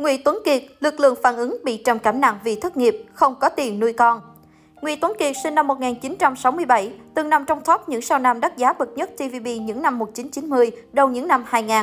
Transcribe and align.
Ngụy 0.00 0.18
Tuấn 0.24 0.38
Kiệt, 0.44 0.62
lực 0.80 1.00
lượng 1.00 1.14
phản 1.22 1.36
ứng 1.36 1.56
bị 1.64 1.76
trầm 1.76 1.98
cảm 1.98 2.20
nặng 2.20 2.38
vì 2.44 2.56
thất 2.56 2.76
nghiệp, 2.76 3.04
không 3.12 3.34
có 3.40 3.48
tiền 3.48 3.80
nuôi 3.80 3.92
con. 3.92 4.20
Ngụy 4.82 4.96
Tuấn 4.96 5.12
Kiệt 5.18 5.36
sinh 5.42 5.54
năm 5.54 5.66
1967, 5.66 6.92
từng 7.14 7.28
nằm 7.28 7.44
trong 7.44 7.60
top 7.60 7.88
những 7.88 8.02
sao 8.02 8.18
nam 8.18 8.40
đắt 8.40 8.56
giá 8.56 8.72
bậc 8.72 8.88
nhất 8.96 9.10
TVB 9.16 9.46
những 9.60 9.82
năm 9.82 9.98
1990, 9.98 10.70
đầu 10.92 11.08
những 11.08 11.28
năm 11.28 11.44
2000. 11.46 11.76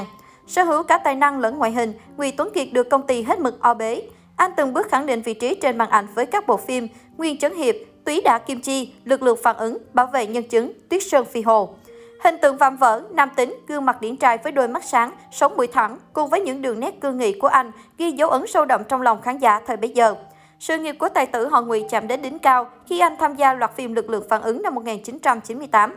Sở 0.47 0.63
hữu 0.63 0.83
cả 0.83 0.97
tài 0.97 1.15
năng 1.15 1.39
lẫn 1.39 1.57
ngoại 1.57 1.71
hình, 1.71 1.93
Ngụy 2.17 2.31
Tuấn 2.31 2.49
Kiệt 2.53 2.67
được 2.73 2.89
công 2.89 3.07
ty 3.07 3.21
hết 3.21 3.39
mực 3.39 3.61
o 3.61 3.73
bế. 3.73 4.01
Anh 4.35 4.51
từng 4.57 4.73
bước 4.73 4.89
khẳng 4.89 5.05
định 5.05 5.21
vị 5.21 5.33
trí 5.33 5.55
trên 5.55 5.77
màn 5.77 5.89
ảnh 5.89 6.07
với 6.15 6.25
các 6.25 6.47
bộ 6.47 6.57
phim 6.57 6.87
Nguyên 7.17 7.37
Chấn 7.37 7.55
Hiệp, 7.55 7.75
Túy 8.05 8.21
Đả 8.21 8.37
Kim 8.37 8.61
Chi, 8.61 8.93
Lực 9.05 9.21
lượng 9.21 9.39
phản 9.43 9.57
ứng, 9.57 9.77
Bảo 9.93 10.07
vệ 10.07 10.27
nhân 10.27 10.43
chứng, 10.43 10.71
Tuyết 10.89 11.03
Sơn 11.03 11.25
Phi 11.25 11.41
Hồ. 11.41 11.75
Hình 12.23 12.37
tượng 12.41 12.57
vạm 12.57 12.77
vỡ, 12.77 13.01
nam 13.11 13.29
tính, 13.35 13.59
gương 13.67 13.85
mặt 13.85 14.01
điển 14.01 14.17
trai 14.17 14.37
với 14.37 14.51
đôi 14.51 14.67
mắt 14.67 14.83
sáng, 14.83 15.11
sống 15.31 15.57
mũi 15.57 15.67
thẳng, 15.67 15.97
cùng 16.13 16.29
với 16.29 16.41
những 16.41 16.61
đường 16.61 16.79
nét 16.79 17.01
cương 17.01 17.17
nghị 17.17 17.39
của 17.39 17.47
anh, 17.47 17.71
ghi 17.97 18.11
dấu 18.11 18.29
ấn 18.29 18.47
sâu 18.47 18.65
đậm 18.65 18.83
trong 18.83 19.01
lòng 19.01 19.21
khán 19.21 19.37
giả 19.37 19.59
thời 19.67 19.77
bấy 19.77 19.89
giờ. 19.89 20.15
Sự 20.59 20.77
nghiệp 20.77 20.95
của 20.99 21.09
tài 21.09 21.25
tử 21.25 21.47
họ 21.47 21.61
Ngụy 21.61 21.85
chạm 21.89 22.07
đến 22.07 22.21
đỉnh 22.21 22.39
cao 22.39 22.67
khi 22.85 22.99
anh 22.99 23.15
tham 23.19 23.35
gia 23.35 23.53
loạt 23.53 23.75
phim 23.75 23.93
Lực 23.93 24.09
lượng 24.09 24.23
phản 24.29 24.41
ứng 24.41 24.61
năm 24.61 24.75
1998. 24.75 25.95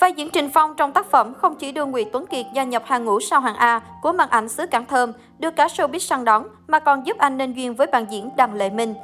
Vai 0.00 0.12
diễn 0.12 0.30
Trình 0.30 0.50
Phong 0.54 0.74
trong 0.76 0.92
tác 0.92 1.06
phẩm 1.06 1.34
không 1.34 1.54
chỉ 1.54 1.72
đưa 1.72 1.84
Ngụy 1.84 2.04
Tuấn 2.04 2.26
Kiệt 2.26 2.46
gia 2.54 2.64
nhập 2.64 2.82
hàng 2.86 3.04
ngũ 3.04 3.20
sao 3.20 3.40
hàng 3.40 3.56
A 3.56 3.80
của 4.02 4.12
màn 4.12 4.28
ảnh 4.30 4.48
xứ 4.48 4.66
Cảng 4.66 4.86
Thơm, 4.86 5.12
được 5.38 5.56
cả 5.56 5.66
showbiz 5.66 5.98
săn 5.98 6.24
đón, 6.24 6.48
mà 6.66 6.78
còn 6.78 7.06
giúp 7.06 7.18
anh 7.18 7.38
nên 7.38 7.52
duyên 7.52 7.74
với 7.74 7.86
bạn 7.86 8.06
diễn 8.10 8.30
Đặng 8.36 8.54
Lệ 8.54 8.70
Minh. 8.70 8.94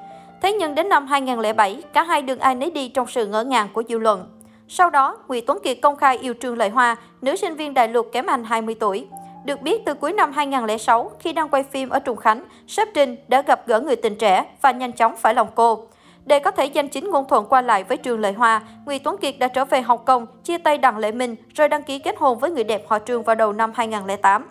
Thế 0.42 0.52
nhưng 0.52 0.74
đến 0.74 0.88
năm 0.88 1.06
2007, 1.06 1.82
cả 1.92 2.02
hai 2.02 2.22
đường 2.22 2.38
ai 2.38 2.54
nấy 2.54 2.70
đi 2.70 2.88
trong 2.88 3.06
sự 3.06 3.26
ngỡ 3.26 3.44
ngàng 3.44 3.68
của 3.72 3.82
dư 3.88 3.98
luận. 3.98 4.41
Sau 4.74 4.90
đó, 4.90 5.18
Ngụy 5.28 5.40
Tuấn 5.40 5.58
Kiệt 5.64 5.78
công 5.82 5.96
khai 5.96 6.18
yêu 6.18 6.34
Trương 6.40 6.58
Lợi 6.58 6.68
Hoa, 6.68 6.96
nữ 7.22 7.36
sinh 7.36 7.54
viên 7.54 7.74
đại 7.74 7.88
lục 7.88 8.08
kém 8.12 8.26
anh 8.26 8.44
20 8.44 8.74
tuổi. 8.80 9.06
Được 9.44 9.62
biết, 9.62 9.82
từ 9.86 9.94
cuối 9.94 10.12
năm 10.12 10.32
2006, 10.32 11.10
khi 11.20 11.32
đang 11.32 11.48
quay 11.48 11.62
phim 11.62 11.88
ở 11.88 11.98
Trùng 11.98 12.16
Khánh, 12.16 12.44
sếp 12.68 12.88
Trinh 12.94 13.16
đã 13.28 13.42
gặp 13.42 13.66
gỡ 13.66 13.80
người 13.80 13.96
tình 13.96 14.16
trẻ 14.16 14.44
và 14.62 14.70
nhanh 14.70 14.92
chóng 14.92 15.16
phải 15.16 15.34
lòng 15.34 15.48
cô. 15.54 15.86
Để 16.24 16.38
có 16.38 16.50
thể 16.50 16.66
danh 16.66 16.88
chính 16.88 17.10
ngôn 17.10 17.28
thuận 17.28 17.46
qua 17.48 17.62
lại 17.62 17.84
với 17.84 17.98
Trương 18.04 18.20
Lợi 18.20 18.32
Hoa, 18.32 18.62
Ngụy 18.86 18.98
Tuấn 18.98 19.18
Kiệt 19.18 19.38
đã 19.38 19.48
trở 19.48 19.64
về 19.64 19.82
Hồng 19.82 20.04
Kông, 20.04 20.26
chia 20.44 20.58
tay 20.58 20.78
Đặng 20.78 20.98
Lệ 20.98 21.12
Minh 21.12 21.36
rồi 21.54 21.68
đăng 21.68 21.82
ký 21.82 21.98
kết 21.98 22.14
hôn 22.18 22.38
với 22.38 22.50
người 22.50 22.64
đẹp 22.64 22.84
họ 22.88 22.98
Trương 22.98 23.22
vào 23.22 23.36
đầu 23.36 23.52
năm 23.52 23.72
2008. 23.74 24.48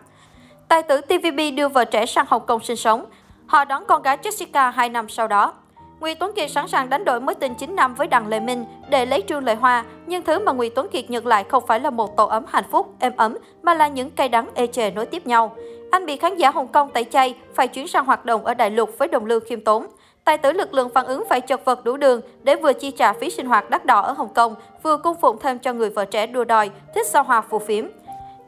Tài 0.68 0.84
tử 0.84 1.02
TVB 1.02 1.40
đưa 1.56 1.68
vợ 1.68 1.86
trẻ 1.86 2.06
sang 2.06 2.26
Hồng 2.30 2.46
Kông 2.46 2.64
sinh 2.64 2.78
sống. 2.78 3.06
Họ 3.46 3.66
đón 3.66 3.84
con 3.88 4.02
gái 4.02 4.18
Jessica 4.18 4.72
2 4.72 4.90
năm 4.90 5.10
sau 5.10 5.28
đó. 5.28 5.54
Ngụy 6.02 6.16
Tuấn 6.16 6.32
Kiệt 6.36 6.52
sẵn 6.52 6.68
sàng 6.68 6.90
đánh 6.90 7.06
đổi 7.06 7.22
mối 7.22 7.36
tình 7.36 7.56
9 7.56 7.76
năm 7.76 7.96
với 7.96 8.08
Đặng 8.08 8.28
Lê 8.28 8.40
Minh 8.40 8.66
để 8.90 9.06
lấy 9.06 9.24
Trương 9.28 9.44
Lệ 9.44 9.56
Hoa, 9.56 9.84
nhưng 10.06 10.24
thứ 10.24 10.40
mà 10.40 10.52
Ngụy 10.52 10.70
Tuấn 10.70 10.88
Kiệt 10.90 11.10
nhận 11.10 11.28
lại 11.28 11.44
không 11.44 11.64
phải 11.68 11.80
là 11.80 11.90
một 11.90 12.18
tổ 12.18 12.26
ấm 12.26 12.46
hạnh 12.48 12.64
phúc, 12.72 12.94
êm 13.00 13.14
ấm, 13.18 13.38
mà 13.62 13.74
là 13.74 13.88
những 13.88 14.10
cay 14.10 14.30
đắng 14.30 14.50
ê 14.56 14.68
chề 14.68 14.92
nối 14.92 15.06
tiếp 15.06 15.28
nhau. 15.28 15.56
Anh 15.92 16.06
bị 16.06 16.18
khán 16.18 16.38
giả 16.38 16.52
Hồng 16.52 16.68
Kông 16.68 16.90
tẩy 16.90 17.04
chay, 17.04 17.36
phải 17.56 17.68
chuyển 17.68 17.88
sang 17.88 18.06
hoạt 18.06 18.26
động 18.26 18.46
ở 18.46 18.54
Đại 18.54 18.70
Lục 18.70 18.90
với 18.98 19.08
đồng 19.08 19.26
lương 19.26 19.44
khiêm 19.46 19.62
tốn. 19.62 19.88
Tài 20.24 20.38
tử 20.38 20.52
lực 20.52 20.74
lượng 20.74 20.90
phản 20.94 21.06
ứng 21.06 21.24
phải 21.30 21.42
chật 21.42 21.66
vật 21.66 21.86
đủ 21.86 21.98
đường 21.98 22.22
để 22.44 22.56
vừa 22.56 22.74
chi 22.74 22.92
trả 22.92 23.14
phí 23.14 23.30
sinh 23.30 23.46
hoạt 23.46 23.70
đắt 23.70 23.86
đỏ 23.86 24.00
ở 24.00 24.12
Hồng 24.12 24.34
Kông, 24.34 24.56
vừa 24.84 24.98
cung 24.98 25.18
phụng 25.22 25.38
thêm 25.40 25.60
cho 25.60 25.74
người 25.74 25.90
vợ 25.90 26.06
trẻ 26.06 26.28
đua 26.28 26.44
đòi, 26.44 26.70
thích 26.96 27.08
sao 27.08 27.24
hoa 27.24 27.42
phù 27.42 27.60
phiếm. 27.60 27.86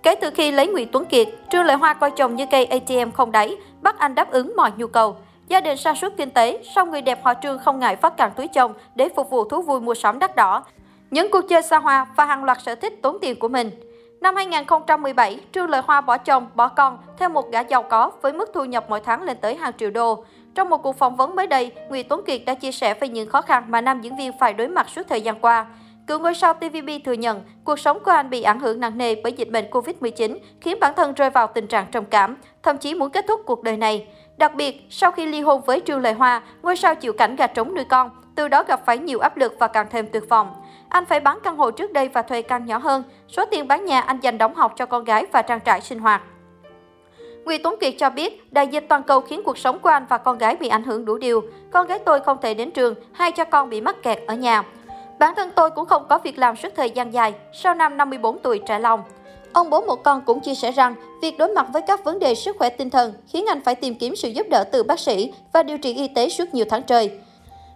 Kể 0.03 0.15
từ 0.15 0.29
khi 0.29 0.51
lấy 0.51 0.67
Ngụy 0.67 0.85
Tuấn 0.85 1.05
Kiệt, 1.05 1.27
Trương 1.49 1.65
Lệ 1.65 1.73
Hoa 1.73 1.93
coi 1.93 2.11
chồng 2.11 2.35
như 2.35 2.45
cây 2.51 2.65
ATM 2.65 3.11
không 3.13 3.31
đáy, 3.31 3.57
bắt 3.81 3.99
anh 3.99 4.15
đáp 4.15 4.31
ứng 4.31 4.53
mọi 4.55 4.71
nhu 4.77 4.87
cầu. 4.87 5.15
Gia 5.47 5.61
đình 5.61 5.77
sản 5.77 5.95
xuất 5.95 6.17
kinh 6.17 6.29
tế, 6.29 6.63
song 6.75 6.91
người 6.91 7.01
đẹp 7.01 7.19
họ 7.23 7.33
Trương 7.41 7.59
không 7.59 7.79
ngại 7.79 7.95
phát 7.95 8.17
cạn 8.17 8.31
túi 8.35 8.47
chồng 8.47 8.73
để 8.95 9.09
phục 9.15 9.29
vụ 9.29 9.43
thú 9.43 9.61
vui 9.61 9.81
mua 9.81 9.93
sắm 9.93 10.19
đắt 10.19 10.35
đỏ. 10.35 10.63
Những 11.11 11.31
cuộc 11.31 11.41
chơi 11.49 11.61
xa 11.61 11.77
hoa 11.77 12.07
và 12.15 12.25
hàng 12.25 12.43
loạt 12.43 12.57
sở 12.61 12.75
thích 12.75 12.93
tốn 13.01 13.17
tiền 13.21 13.39
của 13.39 13.47
mình. 13.47 13.71
Năm 14.21 14.35
2017, 14.35 15.39
Trương 15.51 15.69
Lợi 15.69 15.81
Hoa 15.85 16.01
bỏ 16.01 16.17
chồng, 16.17 16.47
bỏ 16.55 16.67
con 16.67 16.97
theo 17.17 17.29
một 17.29 17.51
gã 17.51 17.59
giàu 17.59 17.83
có 17.83 18.11
với 18.21 18.33
mức 18.33 18.51
thu 18.53 18.65
nhập 18.65 18.85
mỗi 18.89 18.99
tháng 18.99 19.21
lên 19.21 19.37
tới 19.41 19.55
hàng 19.55 19.73
triệu 19.77 19.89
đô. 19.89 20.23
Trong 20.55 20.69
một 20.69 20.77
cuộc 20.77 20.97
phỏng 20.97 21.15
vấn 21.15 21.35
mới 21.35 21.47
đây, 21.47 21.71
nguyễn 21.89 22.07
Tuấn 22.09 22.21
Kiệt 22.25 22.41
đã 22.45 22.53
chia 22.53 22.71
sẻ 22.71 22.93
về 22.93 23.07
những 23.07 23.29
khó 23.29 23.41
khăn 23.41 23.63
mà 23.67 23.81
nam 23.81 24.01
diễn 24.01 24.17
viên 24.17 24.31
phải 24.39 24.53
đối 24.53 24.67
mặt 24.67 24.89
suốt 24.89 25.01
thời 25.09 25.21
gian 25.21 25.39
qua. 25.39 25.65
Cựu 26.07 26.19
ngôi 26.19 26.35
sao 26.35 26.53
TVB 26.53 26.89
thừa 27.05 27.13
nhận 27.13 27.41
cuộc 27.63 27.79
sống 27.79 27.99
của 28.05 28.11
anh 28.11 28.29
bị 28.29 28.41
ảnh 28.41 28.59
hưởng 28.59 28.79
nặng 28.79 28.97
nề 28.97 29.15
bởi 29.15 29.33
dịch 29.33 29.49
bệnh 29.49 29.65
Covid-19, 29.71 30.37
khiến 30.61 30.77
bản 30.81 30.93
thân 30.95 31.13
rơi 31.13 31.29
vào 31.29 31.47
tình 31.47 31.67
trạng 31.67 31.85
trầm 31.91 32.05
cảm, 32.05 32.37
thậm 32.63 32.77
chí 32.77 32.93
muốn 32.93 33.09
kết 33.09 33.25
thúc 33.27 33.41
cuộc 33.45 33.63
đời 33.63 33.77
này. 33.77 34.07
Đặc 34.37 34.55
biệt, 34.55 34.87
sau 34.89 35.11
khi 35.11 35.25
ly 35.25 35.41
hôn 35.41 35.61
với 35.61 35.81
Trương 35.85 36.01
Lệ 36.01 36.13
Hoa, 36.13 36.41
ngôi 36.61 36.75
sao 36.75 36.95
chịu 36.95 37.13
cảnh 37.13 37.35
gà 37.35 37.47
trống 37.47 37.75
nuôi 37.75 37.85
con, 37.85 38.09
từ 38.35 38.47
đó 38.47 38.63
gặp 38.63 38.85
phải 38.85 38.97
nhiều 38.97 39.19
áp 39.19 39.37
lực 39.37 39.55
và 39.59 39.67
càng 39.67 39.87
thêm 39.89 40.07
tuyệt 40.13 40.29
vọng. 40.29 40.53
Anh 40.89 41.05
phải 41.05 41.19
bán 41.19 41.39
căn 41.43 41.57
hộ 41.57 41.71
trước 41.71 41.93
đây 41.93 42.09
và 42.09 42.21
thuê 42.21 42.41
căn 42.41 42.65
nhỏ 42.65 42.77
hơn. 42.77 43.03
Số 43.27 43.45
tiền 43.45 43.67
bán 43.67 43.85
nhà 43.85 44.01
anh 44.01 44.19
dành 44.19 44.37
đóng 44.37 44.55
học 44.55 44.73
cho 44.75 44.85
con 44.85 45.03
gái 45.03 45.25
và 45.31 45.41
trang 45.41 45.59
trải 45.59 45.81
sinh 45.81 45.99
hoạt. 45.99 46.21
Nguyễn 47.45 47.63
Tuấn 47.63 47.75
Kiệt 47.79 47.93
cho 47.97 48.09
biết, 48.09 48.53
đại 48.53 48.67
dịch 48.67 48.85
toàn 48.89 49.03
cầu 49.03 49.21
khiến 49.21 49.41
cuộc 49.45 49.57
sống 49.57 49.79
của 49.79 49.89
anh 49.89 50.05
và 50.09 50.17
con 50.17 50.37
gái 50.37 50.55
bị 50.55 50.67
ảnh 50.67 50.83
hưởng 50.83 51.05
đủ 51.05 51.17
điều. 51.17 51.41
Con 51.71 51.87
gái 51.87 51.99
tôi 51.99 52.19
không 52.19 52.37
thể 52.41 52.53
đến 52.53 52.71
trường, 52.71 52.95
hai 53.13 53.31
cha 53.31 53.43
con 53.43 53.69
bị 53.69 53.81
mắc 53.81 53.95
kẹt 54.03 54.19
ở 54.27 54.35
nhà. 54.35 54.63
Bản 55.19 55.35
thân 55.35 55.51
tôi 55.55 55.69
cũng 55.71 55.85
không 55.85 56.05
có 56.09 56.17
việc 56.17 56.37
làm 56.37 56.55
suốt 56.55 56.69
thời 56.75 56.89
gian 56.89 57.13
dài, 57.13 57.33
sau 57.53 57.73
năm 57.73 57.97
54 57.97 58.39
tuổi 58.39 58.61
trải 58.65 58.79
lòng. 58.79 59.03
Ông 59.53 59.69
bố 59.69 59.81
một 59.81 60.03
con 60.03 60.21
cũng 60.25 60.39
chia 60.39 60.55
sẻ 60.55 60.71
rằng, 60.71 60.95
việc 61.21 61.37
đối 61.37 61.49
mặt 61.49 61.67
với 61.73 61.81
các 61.81 62.03
vấn 62.03 62.19
đề 62.19 62.35
sức 62.35 62.55
khỏe 62.59 62.69
tinh 62.69 62.89
thần 62.89 63.13
khiến 63.27 63.45
anh 63.49 63.61
phải 63.61 63.75
tìm 63.75 63.95
kiếm 63.95 64.15
sự 64.15 64.29
giúp 64.29 64.47
đỡ 64.49 64.63
từ 64.63 64.83
bác 64.83 64.99
sĩ 64.99 65.31
và 65.53 65.63
điều 65.63 65.77
trị 65.77 65.93
y 65.93 66.07
tế 66.07 66.29
suốt 66.29 66.53
nhiều 66.53 66.65
tháng 66.69 66.83
trời. 66.83 67.11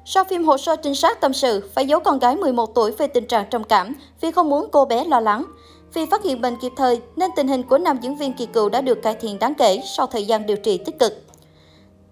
Sau 0.06 0.24
phim 0.24 0.44
hồ 0.44 0.58
sơ 0.58 0.76
trinh 0.76 0.96
sát 0.96 1.22
tâm 1.22 1.34
sự, 1.34 1.70
phải 1.76 1.88
giấu 1.88 2.00
con 2.00 2.20
gái 2.20 2.36
11 2.36 2.76
tuổi 2.76 2.92
về 2.92 3.08
tình 3.08 3.28
trạng 3.28 3.46
trầm 3.50 3.64
cảm 3.64 3.96
vì 4.22 4.32
không 4.32 4.50
muốn 4.50 4.68
cô 4.72 4.86
bé 4.86 5.04
lo 5.04 5.20
lắng. 5.20 5.46
Vì 5.94 6.06
phát 6.06 6.24
hiện 6.24 6.42
bệnh 6.42 6.56
kịp 6.62 6.72
thời 6.78 7.02
nên 7.16 7.32
tình 7.36 7.48
hình 7.48 7.64
của 7.64 7.78
nam 7.78 7.98
diễn 8.02 8.16
viên 8.16 8.34
kỳ 8.34 8.46
cựu 8.46 8.70
đã 8.70 8.82
được 8.82 9.02
cải 9.04 9.16
thiện 9.16 9.40
đáng 9.40 9.54
kể 9.54 9.82
sau 9.86 10.08
thời 10.08 10.26
gian 10.26 10.46
điều 10.46 10.58
trị 10.58 10.78
tích 10.78 11.00
cực. 11.00 11.14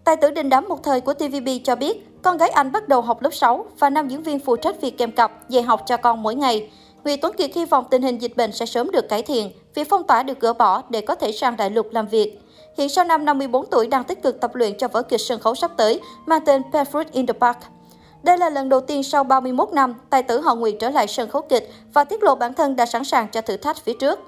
Tài 0.03 0.15
tử 0.15 0.31
đình 0.31 0.49
đám 0.49 0.65
một 0.69 0.83
thời 0.83 1.01
của 1.01 1.13
TVB 1.13 1.49
cho 1.63 1.75
biết, 1.75 2.07
con 2.21 2.37
gái 2.37 2.49
anh 2.49 2.71
bắt 2.71 2.87
đầu 2.87 3.01
học 3.01 3.21
lớp 3.21 3.33
6 3.33 3.65
và 3.79 3.89
nam 3.89 4.07
diễn 4.07 4.23
viên 4.23 4.39
phụ 4.39 4.55
trách 4.55 4.81
việc 4.81 4.97
kèm 4.97 5.11
cặp, 5.11 5.49
dạy 5.49 5.63
học 5.63 5.83
cho 5.85 5.97
con 5.97 6.23
mỗi 6.23 6.35
ngày. 6.35 6.69
Nguyễn 7.05 7.21
Tuấn 7.21 7.33
Kiệt 7.37 7.55
hy 7.55 7.65
vọng 7.65 7.85
tình 7.89 8.01
hình 8.01 8.21
dịch 8.21 8.37
bệnh 8.37 8.51
sẽ 8.51 8.65
sớm 8.65 8.91
được 8.91 9.09
cải 9.09 9.21
thiện, 9.21 9.51
việc 9.75 9.89
phong 9.89 10.03
tỏa 10.03 10.23
được 10.23 10.39
gỡ 10.39 10.53
bỏ 10.53 10.81
để 10.89 11.01
có 11.01 11.15
thể 11.15 11.31
sang 11.31 11.57
đại 11.57 11.69
lục 11.69 11.87
làm 11.91 12.07
việc. 12.07 12.39
Hiện 12.77 12.89
sau 12.89 13.05
năm 13.05 13.25
54 13.25 13.65
tuổi 13.65 13.87
đang 13.87 14.03
tích 14.03 14.23
cực 14.23 14.41
tập 14.41 14.55
luyện 14.55 14.77
cho 14.77 14.87
vở 14.87 15.01
kịch 15.01 15.21
sân 15.21 15.39
khấu 15.39 15.55
sắp 15.55 15.71
tới 15.77 15.99
mang 16.25 16.45
tên 16.45 16.61
Perfect 16.71 17.05
in 17.11 17.25
the 17.25 17.33
Park. 17.33 17.57
Đây 18.23 18.37
là 18.37 18.49
lần 18.49 18.69
đầu 18.69 18.81
tiên 18.81 19.03
sau 19.03 19.23
31 19.23 19.73
năm, 19.73 19.93
tài 20.09 20.23
tử 20.23 20.41
họ 20.41 20.55
Nguyễn 20.55 20.77
trở 20.79 20.89
lại 20.89 21.07
sân 21.07 21.29
khấu 21.29 21.41
kịch 21.41 21.71
và 21.93 22.03
tiết 22.03 22.23
lộ 22.23 22.35
bản 22.35 22.53
thân 22.53 22.75
đã 22.75 22.85
sẵn 22.85 23.03
sàng 23.03 23.27
cho 23.31 23.41
thử 23.41 23.57
thách 23.57 23.77
phía 23.77 23.93
trước. 23.99 24.19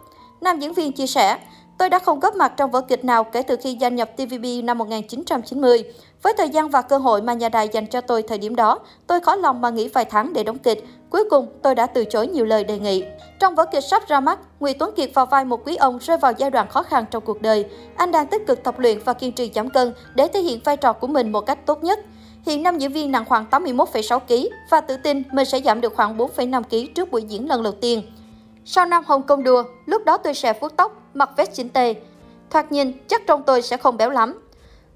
Nam 0.41 0.59
diễn 0.59 0.73
viên 0.73 0.91
chia 0.91 1.07
sẻ, 1.07 1.37
Tôi 1.77 1.89
đã 1.89 1.99
không 1.99 2.19
góp 2.19 2.35
mặt 2.35 2.53
trong 2.57 2.71
vở 2.71 2.81
kịch 2.81 3.05
nào 3.05 3.23
kể 3.23 3.41
từ 3.41 3.55
khi 3.55 3.73
gia 3.73 3.89
nhập 3.89 4.09
TVB 4.17 4.45
năm 4.63 4.77
1990. 4.77 5.83
Với 6.23 6.33
thời 6.37 6.49
gian 6.49 6.69
và 6.69 6.81
cơ 6.81 6.97
hội 6.97 7.21
mà 7.21 7.33
nhà 7.33 7.49
đài 7.49 7.69
dành 7.71 7.87
cho 7.87 8.01
tôi 8.01 8.21
thời 8.21 8.37
điểm 8.37 8.55
đó, 8.55 8.79
tôi 9.07 9.19
khó 9.19 9.35
lòng 9.35 9.61
mà 9.61 9.69
nghĩ 9.69 9.87
vài 9.87 10.05
tháng 10.05 10.33
để 10.33 10.43
đóng 10.43 10.57
kịch. 10.57 10.85
Cuối 11.09 11.23
cùng, 11.29 11.47
tôi 11.61 11.75
đã 11.75 11.85
từ 11.85 12.05
chối 12.05 12.27
nhiều 12.27 12.45
lời 12.45 12.63
đề 12.63 12.79
nghị. 12.79 13.03
Trong 13.39 13.55
vở 13.55 13.65
kịch 13.71 13.83
sắp 13.83 14.07
ra 14.07 14.19
mắt, 14.19 14.39
nguyễn 14.59 14.77
Tuấn 14.79 14.91
Kiệt 14.95 15.09
vào 15.13 15.25
vai 15.25 15.45
một 15.45 15.65
quý 15.65 15.75
ông 15.75 15.99
rơi 16.01 16.17
vào 16.17 16.33
giai 16.37 16.51
đoạn 16.51 16.67
khó 16.69 16.83
khăn 16.83 17.05
trong 17.11 17.23
cuộc 17.25 17.41
đời. 17.41 17.65
Anh 17.95 18.11
đang 18.11 18.27
tích 18.27 18.47
cực 18.47 18.63
tập 18.63 18.79
luyện 18.79 18.99
và 19.05 19.13
kiên 19.13 19.31
trì 19.31 19.51
giảm 19.55 19.69
cân 19.69 19.93
để 20.15 20.27
thể 20.27 20.39
hiện 20.39 20.59
vai 20.63 20.77
trò 20.77 20.93
của 20.93 21.07
mình 21.07 21.31
một 21.31 21.41
cách 21.41 21.65
tốt 21.65 21.83
nhất. 21.83 21.99
Hiện 22.45 22.63
nam 22.63 22.77
diễn 22.77 22.91
viên 22.91 23.11
nặng 23.11 23.25
khoảng 23.25 23.45
81,6 23.51 24.19
kg 24.19 24.47
và 24.69 24.81
tự 24.81 24.97
tin 24.97 25.23
mình 25.31 25.45
sẽ 25.45 25.61
giảm 25.61 25.81
được 25.81 25.95
khoảng 25.95 26.17
4,5 26.17 26.63
kg 26.63 26.93
trước 26.93 27.11
buổi 27.11 27.21
diễn 27.21 27.49
lần 27.49 27.63
đầu 27.63 27.73
tiên. 27.81 28.01
Sau 28.65 28.85
năm 28.85 29.03
Hồng 29.07 29.23
Kông 29.23 29.43
đua, 29.43 29.63
lúc 29.85 30.05
đó 30.05 30.17
tôi 30.17 30.33
sẽ 30.33 30.53
vuốt 30.61 30.75
tóc, 30.77 31.06
mặc 31.17 31.29
vest 31.37 31.53
chỉnh 31.53 31.69
tề. 31.69 31.95
Thoạt 32.49 32.71
nhìn, 32.71 32.91
chắc 33.07 33.21
trong 33.27 33.43
tôi 33.43 33.61
sẽ 33.61 33.77
không 33.77 33.97
béo 33.97 34.09
lắm. 34.09 34.39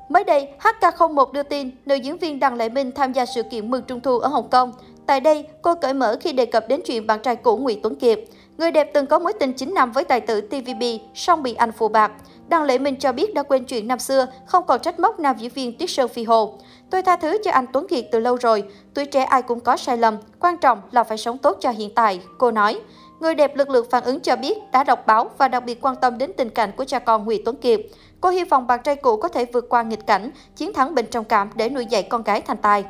Mới 0.10 0.24
đây, 0.24 0.48
HK01 0.60 1.32
đưa 1.32 1.44
tin 1.44 1.72
nữ 1.86 1.96
diễn 1.96 2.18
viên 2.18 2.40
Đặng 2.40 2.56
Lệ 2.56 2.70
Minh 2.70 2.92
tham 2.92 3.14
gia 3.14 3.26
sự 3.26 3.44
kiện 3.44 3.72
mừng 3.72 3.84
Trung 3.84 4.00
thu 4.02 4.20
ở 4.20 4.28
Hồng 4.28 4.50
Kông. 4.50 4.72
Tại 5.06 5.20
đây, 5.20 5.48
cô 5.62 5.76
cởi 5.76 5.94
mở 5.94 6.18
khi 6.22 6.34
đề 6.34 6.46
cập 6.46 6.68
đến 6.68 6.82
chuyện 6.86 7.08
bạn 7.08 7.20
trai 7.24 7.36
cũ 7.36 7.58
Ngụy 7.58 7.80
Tuấn 7.84 7.96
Kiệt. 7.96 8.20
Người 8.58 8.72
đẹp 8.72 8.92
từng 8.94 9.06
có 9.06 9.20
mối 9.20 9.34
tình 9.34 9.54
9 9.54 9.74
năm 9.74 9.92
với 9.92 10.04
tài 10.04 10.22
tử 10.22 10.42
TVB, 10.42 10.84
song 11.16 11.44
bị 11.44 11.54
anh 11.54 11.72
phù 11.72 11.88
bạc. 11.88 12.12
Đặng 12.48 12.64
Lệ 12.64 12.78
Minh 12.78 12.96
cho 13.00 13.12
biết 13.12 13.34
đã 13.34 13.44
quên 13.44 13.66
chuyện 13.66 13.88
năm 13.88 14.00
xưa, 14.00 14.28
không 14.46 14.66
còn 14.68 14.82
trách 14.82 15.00
móc 15.00 15.20
nam 15.20 15.36
diễn 15.40 15.52
viên 15.54 15.78
Tuyết 15.78 15.90
Sơn 15.90 16.08
Phi 16.08 16.24
Hồ. 16.24 16.58
Tôi 16.90 17.02
tha 17.02 17.16
thứ 17.16 17.38
cho 17.44 17.52
anh 17.52 17.66
Tuấn 17.74 17.88
Kiệt 17.88 18.06
từ 18.12 18.20
lâu 18.20 18.36
rồi, 18.36 18.64
tuổi 18.94 19.06
trẻ 19.06 19.24
ai 19.24 19.42
cũng 19.42 19.60
có 19.60 19.78
sai 19.78 19.98
lầm, 19.98 20.18
quan 20.40 20.58
trọng 20.58 20.82
là 20.92 21.04
phải 21.04 21.18
sống 21.18 21.38
tốt 21.38 21.58
cho 21.62 21.70
hiện 21.70 21.96
tại, 21.96 22.20
cô 22.38 22.52
nói. 22.52 22.82
Người 23.22 23.36
đẹp 23.36 23.56
lực 23.56 23.70
lượng 23.70 23.86
phản 23.90 24.04
ứng 24.04 24.20
cho 24.20 24.36
biết 24.36 24.58
đã 24.72 24.84
đọc 24.84 25.08
báo 25.08 25.30
và 25.38 25.48
đặc 25.48 25.66
biệt 25.66 25.82
quan 25.82 25.96
tâm 25.96 26.18
đến 26.18 26.32
tình 26.38 26.50
cảnh 26.50 26.72
của 26.78 26.86
cha 26.86 27.00
con 27.00 27.26
Nguyễn 27.26 27.42
Tuấn 27.46 27.56
Kiệt. 27.56 27.82
Cô 28.22 28.30
hy 28.30 28.44
vọng 28.44 28.68
bạn 28.68 28.80
trai 28.84 28.96
cũ 28.96 29.18
có 29.18 29.28
thể 29.28 29.46
vượt 29.46 29.70
qua 29.70 29.82
nghịch 29.84 30.08
cảnh, 30.08 30.32
chiến 30.56 30.74
thắng 30.74 30.96
bệnh 30.96 31.06
trầm 31.06 31.24
cảm 31.24 31.50
để 31.56 31.70
nuôi 31.70 31.86
dạy 31.86 32.04
con 32.04 32.24
gái 32.24 32.42
thành 32.42 32.58
tài. 32.58 32.86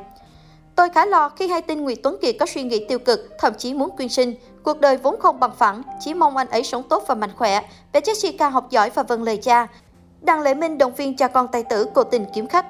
Tôi 0.76 0.90
khá 0.90 1.06
lo 1.06 1.28
khi 1.28 1.48
hay 1.48 1.62
tin 1.62 1.82
Nguyễn 1.82 2.02
Tuấn 2.02 2.16
Kiệt 2.22 2.36
có 2.40 2.46
suy 2.46 2.62
nghĩ 2.62 2.86
tiêu 2.88 2.98
cực, 2.98 3.30
thậm 3.38 3.52
chí 3.58 3.74
muốn 3.74 3.96
quyên 3.96 4.08
sinh. 4.08 4.34
Cuộc 4.62 4.80
đời 4.80 4.96
vốn 4.96 5.20
không 5.20 5.40
bằng 5.40 5.52
phẳng, 5.58 5.82
chỉ 6.00 6.14
mong 6.14 6.36
anh 6.36 6.48
ấy 6.48 6.62
sống 6.62 6.82
tốt 6.82 7.04
và 7.06 7.14
mạnh 7.14 7.30
khỏe. 7.36 7.62
bé 7.92 8.00
Jessica 8.00 8.50
học 8.50 8.70
giỏi 8.70 8.90
và 8.90 9.02
vâng 9.02 9.22
lời 9.22 9.36
cha. 9.36 9.66
Đặng 10.20 10.40
Lệ 10.40 10.54
Minh 10.54 10.78
động 10.78 10.94
viên 10.94 11.16
cha 11.16 11.28
con 11.28 11.48
tài 11.48 11.62
tử 11.62 11.86
cô 11.94 12.04
tình 12.04 12.24
kiếm 12.34 12.46
khách. 12.46 12.66